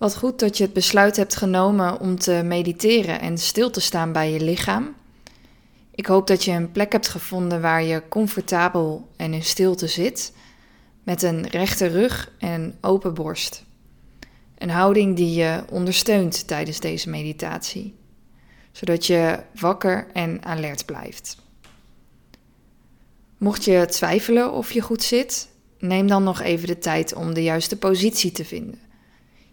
Wat 0.00 0.16
goed 0.16 0.38
dat 0.38 0.56
je 0.56 0.64
het 0.64 0.72
besluit 0.72 1.16
hebt 1.16 1.36
genomen 1.36 2.00
om 2.00 2.18
te 2.18 2.42
mediteren 2.44 3.20
en 3.20 3.38
stil 3.38 3.70
te 3.70 3.80
staan 3.80 4.12
bij 4.12 4.32
je 4.32 4.40
lichaam. 4.40 4.94
Ik 5.94 6.06
hoop 6.06 6.26
dat 6.26 6.44
je 6.44 6.52
een 6.52 6.72
plek 6.72 6.92
hebt 6.92 7.08
gevonden 7.08 7.60
waar 7.60 7.82
je 7.82 8.02
comfortabel 8.08 9.08
en 9.16 9.34
in 9.34 9.42
stilte 9.42 9.86
zit, 9.86 10.32
met 11.02 11.22
een 11.22 11.46
rechte 11.46 11.86
rug 11.86 12.32
en 12.38 12.78
open 12.80 13.14
borst. 13.14 13.64
Een 14.58 14.70
houding 14.70 15.16
die 15.16 15.34
je 15.34 15.62
ondersteunt 15.70 16.46
tijdens 16.46 16.80
deze 16.80 17.10
meditatie, 17.10 17.94
zodat 18.72 19.06
je 19.06 19.38
wakker 19.54 20.06
en 20.12 20.44
alert 20.44 20.84
blijft. 20.86 21.36
Mocht 23.38 23.64
je 23.64 23.86
twijfelen 23.86 24.52
of 24.52 24.72
je 24.72 24.80
goed 24.80 25.02
zit, 25.02 25.48
neem 25.78 26.06
dan 26.06 26.22
nog 26.22 26.40
even 26.40 26.66
de 26.66 26.78
tijd 26.78 27.14
om 27.14 27.34
de 27.34 27.42
juiste 27.42 27.76
positie 27.76 28.32
te 28.32 28.44
vinden. 28.44 28.89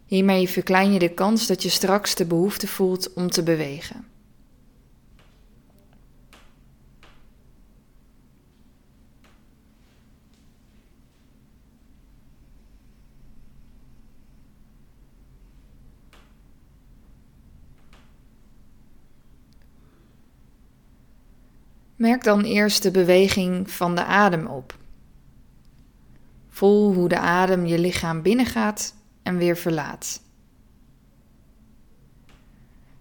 Hiermee 0.08 0.50
verklein 0.50 0.94
je 0.94 1.00
de 1.00 1.14
kans 1.14 1.48
dat 1.48 1.64
je 1.64 1.70
straks 1.70 2.16
de 2.16 2.26
behoefte 2.26 2.68
voelt 2.68 3.14
om 3.14 3.30
te 3.30 3.44
bewegen. 3.44 4.06
Merk 21.96 22.24
dan 22.24 22.44
eerst 22.44 22.84
de 22.84 22.92
beweging 22.92 23.72
van 23.72 23.96
de 23.96 24.04
adem 24.04 24.48
op. 24.48 24.78
Voel 26.50 26.94
hoe 26.94 27.10
de 27.10 27.20
adem 27.20 27.66
je 27.66 27.80
lichaam 27.80 28.22
binnengaat 28.22 28.97
en 29.28 29.38
weer 29.38 29.58
verlaat. 29.58 30.22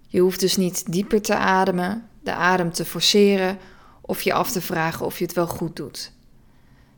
Je 0.07 0.21
hoeft 0.21 0.41
dus 0.41 0.57
niet 0.57 0.93
dieper 0.93 1.23
te 1.23 1.35
ademen, 1.37 2.09
de 2.23 2.33
adem 2.33 2.73
te 2.73 2.85
forceren 2.85 3.59
of 4.01 4.23
je 4.23 4.33
af 4.33 4.51
te 4.51 4.61
vragen 4.61 5.07
of 5.07 5.19
je 5.19 5.25
het 5.25 5.35
wel 5.35 5.47
goed 5.47 5.77
doet. 5.77 6.13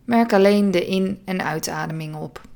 Merk 0.05 0.33
alleen 0.33 0.71
de 0.71 0.87
in- 0.87 1.23
en 1.25 1.45
uitademing 1.45 2.15
op. 2.15 2.48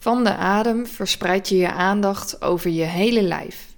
Van 0.00 0.24
de 0.24 0.34
adem 0.34 0.86
verspreid 0.86 1.48
je 1.48 1.56
je 1.56 1.72
aandacht 1.72 2.42
over 2.42 2.70
je 2.70 2.84
hele 2.84 3.22
lijf. 3.22 3.74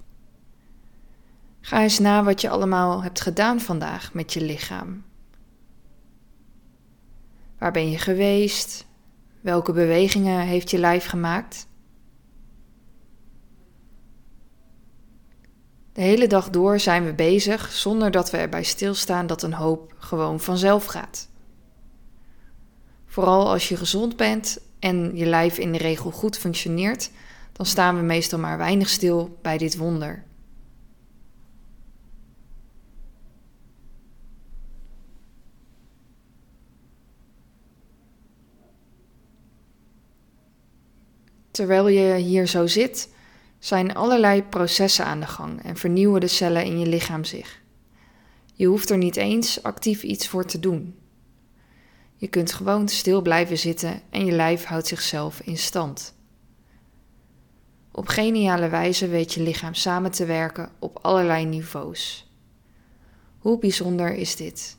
Ga 1.61 1.81
eens 1.81 1.99
na 1.99 2.23
wat 2.23 2.41
je 2.41 2.49
allemaal 2.49 3.03
hebt 3.03 3.21
gedaan 3.21 3.59
vandaag 3.59 4.13
met 4.13 4.33
je 4.33 4.41
lichaam. 4.41 5.03
Waar 7.57 7.71
ben 7.71 7.89
je 7.89 7.97
geweest? 7.97 8.85
Welke 9.41 9.71
bewegingen 9.71 10.39
heeft 10.39 10.69
je 10.71 10.77
lijf 10.77 11.05
gemaakt? 11.05 11.67
De 15.93 16.01
hele 16.01 16.27
dag 16.27 16.49
door 16.49 16.79
zijn 16.79 17.05
we 17.05 17.13
bezig 17.13 17.71
zonder 17.71 18.11
dat 18.11 18.31
we 18.31 18.37
erbij 18.37 18.63
stilstaan 18.63 19.27
dat 19.27 19.43
een 19.43 19.53
hoop 19.53 19.93
gewoon 19.97 20.39
vanzelf 20.39 20.85
gaat. 20.85 21.29
Vooral 23.05 23.49
als 23.49 23.69
je 23.69 23.77
gezond 23.77 24.15
bent 24.15 24.59
en 24.83 25.11
je 25.15 25.25
lijf 25.25 25.57
in 25.57 25.71
de 25.71 25.77
regel 25.77 26.11
goed 26.11 26.37
functioneert, 26.37 27.09
dan 27.51 27.65
staan 27.65 27.95
we 27.95 28.01
meestal 28.01 28.39
maar 28.39 28.57
weinig 28.57 28.89
stil 28.89 29.37
bij 29.41 29.57
dit 29.57 29.77
wonder. 29.77 30.23
Terwijl 41.51 41.87
je 41.87 42.15
hier 42.15 42.47
zo 42.47 42.67
zit, 42.67 43.09
zijn 43.59 43.93
allerlei 43.93 44.43
processen 44.43 45.05
aan 45.05 45.19
de 45.19 45.27
gang 45.27 45.63
en 45.63 45.77
vernieuwen 45.77 46.21
de 46.21 46.27
cellen 46.27 46.65
in 46.65 46.79
je 46.79 46.87
lichaam 46.87 47.23
zich. 47.23 47.61
Je 48.53 48.65
hoeft 48.65 48.89
er 48.89 48.97
niet 48.97 49.15
eens 49.15 49.63
actief 49.63 50.03
iets 50.03 50.27
voor 50.27 50.45
te 50.45 50.59
doen. 50.59 51.02
Je 52.15 52.27
kunt 52.27 52.53
gewoon 52.53 52.87
stil 52.87 53.21
blijven 53.21 53.57
zitten 53.57 54.01
en 54.09 54.25
je 54.25 54.31
lijf 54.31 54.63
houdt 54.63 54.87
zichzelf 54.87 55.39
in 55.39 55.57
stand. 55.57 56.15
Op 57.91 58.07
geniale 58.07 58.69
wijze 58.69 59.07
weet 59.07 59.33
je 59.33 59.41
lichaam 59.41 59.73
samen 59.73 60.11
te 60.11 60.25
werken 60.25 60.71
op 60.79 60.99
allerlei 61.01 61.45
niveaus. 61.45 62.31
Hoe 63.37 63.59
bijzonder 63.59 64.15
is 64.15 64.35
dit? 64.35 64.77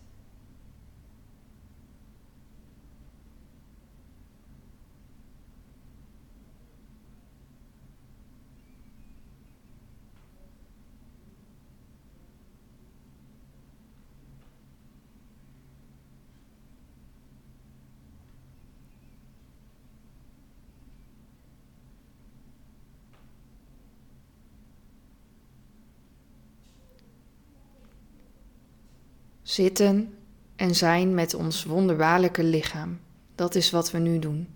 Zitten 29.54 30.15
en 30.56 30.75
zijn 30.75 31.15
met 31.15 31.34
ons 31.34 31.65
wonderbaarlijke 31.65 32.44
lichaam. 32.44 33.00
Dat 33.34 33.54
is 33.54 33.70
wat 33.70 33.91
we 33.91 33.98
nu 33.98 34.19
doen. 34.19 34.48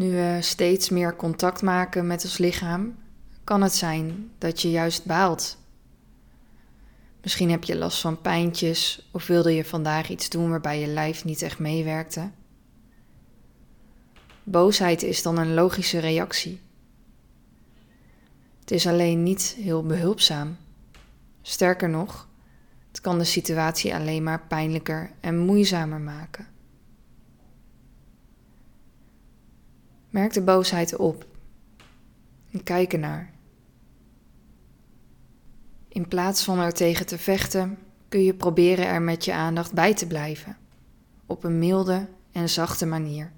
Nu 0.00 0.10
we 0.10 0.38
steeds 0.40 0.88
meer 0.88 1.16
contact 1.16 1.62
maken 1.62 2.06
met 2.06 2.24
ons 2.24 2.38
lichaam, 2.38 2.96
kan 3.44 3.62
het 3.62 3.74
zijn 3.74 4.30
dat 4.38 4.62
je 4.62 4.70
juist 4.70 5.04
baalt. 5.04 5.58
Misschien 7.22 7.50
heb 7.50 7.64
je 7.64 7.76
last 7.76 8.00
van 8.00 8.20
pijntjes 8.20 9.08
of 9.12 9.26
wilde 9.26 9.54
je 9.54 9.64
vandaag 9.64 10.08
iets 10.08 10.28
doen 10.28 10.50
waarbij 10.50 10.80
je 10.80 10.86
lijf 10.86 11.24
niet 11.24 11.42
echt 11.42 11.58
meewerkte. 11.58 12.30
Boosheid 14.42 15.02
is 15.02 15.22
dan 15.22 15.38
een 15.38 15.54
logische 15.54 15.98
reactie. 15.98 16.60
Het 18.60 18.70
is 18.70 18.86
alleen 18.86 19.22
niet 19.22 19.56
heel 19.58 19.82
behulpzaam. 19.86 20.56
Sterker 21.42 21.88
nog, 21.88 22.28
het 22.88 23.00
kan 23.00 23.18
de 23.18 23.24
situatie 23.24 23.94
alleen 23.94 24.22
maar 24.22 24.46
pijnlijker 24.46 25.10
en 25.20 25.38
moeizamer 25.38 26.00
maken. 26.00 26.46
Merk 30.10 30.32
de 30.32 30.42
boosheid 30.42 30.96
op 30.96 31.26
en 32.50 32.62
kijk 32.62 32.92
ernaar. 32.92 33.30
In 35.88 36.08
plaats 36.08 36.44
van 36.44 36.58
er 36.58 36.72
tegen 36.72 37.06
te 37.06 37.18
vechten, 37.18 37.78
kun 38.08 38.22
je 38.22 38.34
proberen 38.34 38.86
er 38.86 39.02
met 39.02 39.24
je 39.24 39.32
aandacht 39.32 39.72
bij 39.72 39.94
te 39.94 40.06
blijven, 40.06 40.56
op 41.26 41.44
een 41.44 41.58
milde 41.58 42.08
en 42.32 42.48
zachte 42.48 42.86
manier. 42.86 43.32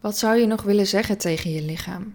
Wat 0.00 0.18
zou 0.18 0.36
je 0.36 0.46
nog 0.46 0.62
willen 0.62 0.86
zeggen 0.86 1.18
tegen 1.18 1.50
je 1.50 1.62
lichaam? 1.62 2.14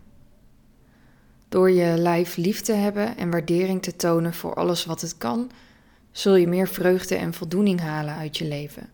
Door 1.50 1.72
je 1.72 1.98
lijf 1.98 2.36
lief 2.36 2.62
te 2.62 2.74
hebben 2.74 3.18
en 3.18 3.32
waardering 3.32 3.82
te 3.82 3.96
tonen 3.96 4.34
voor 4.34 4.54
alles 4.54 4.86
wat 4.86 5.02
het 5.02 5.18
kan, 5.18 5.52
zul 6.12 6.36
je 6.36 6.48
meer 6.48 6.68
vreugde 6.68 7.16
en 7.16 7.34
voldoening 7.34 7.80
halen 7.80 8.16
uit 8.16 8.38
je 8.38 8.48
leven. 8.48 8.90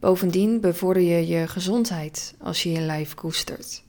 Bovendien 0.00 0.60
bevorder 0.60 1.02
je 1.02 1.26
je 1.26 1.48
gezondheid 1.48 2.34
als 2.40 2.62
je 2.62 2.70
je 2.70 2.80
lijf 2.80 3.14
koestert. 3.14 3.82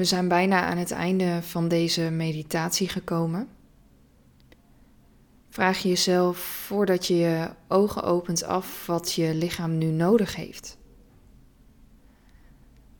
We 0.00 0.06
zijn 0.06 0.28
bijna 0.28 0.64
aan 0.66 0.76
het 0.76 0.90
einde 0.90 1.42
van 1.42 1.68
deze 1.68 2.10
meditatie 2.10 2.88
gekomen. 2.88 3.48
Vraag 5.48 5.78
je 5.78 5.88
jezelf 5.88 6.38
voordat 6.38 7.06
je 7.06 7.14
je 7.14 7.50
ogen 7.68 8.02
opent 8.02 8.42
af 8.42 8.86
wat 8.86 9.12
je 9.12 9.34
lichaam 9.34 9.78
nu 9.78 9.86
nodig 9.86 10.36
heeft. 10.36 10.78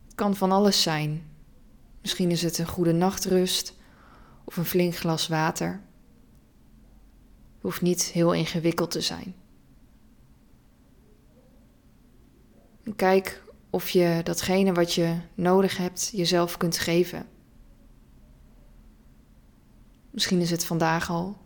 Het 0.05 0.15
kan 0.15 0.35
van 0.35 0.51
alles 0.51 0.81
zijn. 0.81 1.31
Misschien 2.01 2.31
is 2.31 2.41
het 2.41 2.57
een 2.57 2.67
goede 2.67 2.93
nachtrust 2.93 3.77
of 4.43 4.57
een 4.57 4.65
flink 4.65 4.95
glas 4.95 5.27
water. 5.27 5.81
Het 7.53 7.61
hoeft 7.61 7.81
niet 7.81 8.03
heel 8.03 8.33
ingewikkeld 8.33 8.91
te 8.91 9.01
zijn. 9.01 9.35
Kijk 12.95 13.43
of 13.71 13.89
je 13.89 14.19
datgene 14.23 14.73
wat 14.73 14.93
je 14.93 15.15
nodig 15.33 15.77
hebt 15.77 16.11
jezelf 16.13 16.57
kunt 16.57 16.77
geven. 16.77 17.27
Misschien 20.09 20.41
is 20.41 20.51
het 20.51 20.65
vandaag 20.65 21.09
al, 21.09 21.37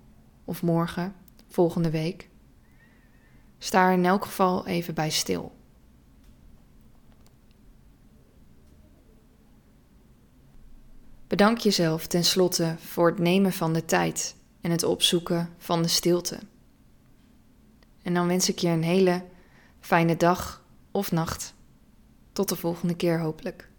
of 0.46 0.62
morgen, 0.62 1.16
volgende 1.48 1.90
week. 1.90 2.30
Sta 3.58 3.88
er 3.88 3.94
in 3.94 4.06
elk 4.06 4.26
geval 4.26 4.68
even 4.68 4.94
bij 4.94 5.10
stil. 5.10 5.56
Bedank 11.28 11.58
jezelf 11.58 12.08
tenslotte 12.08 12.76
voor 12.80 13.08
het 13.08 13.20
nemen 13.20 13.52
van 13.52 13.74
de 13.74 13.86
tijd 13.86 14.36
en 14.62 14.72
het 14.72 14.84
opzoeken 14.84 15.50
van 15.58 15.82
de 15.82 15.88
stilte. 15.88 16.40
En 18.02 18.14
dan 18.14 18.28
wens 18.28 18.50
ik 18.50 18.60
je 18.60 18.68
een 18.68 18.84
hele 18.84 19.24
fijne 19.80 20.18
dag 20.18 20.64
of 20.92 21.12
nacht. 21.12 21.55
Tot 22.36 22.50
de 22.50 22.56
volgende 22.56 22.96
keer 22.96 23.20
hopelijk. 23.20 23.70